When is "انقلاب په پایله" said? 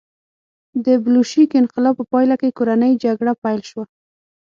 1.61-2.35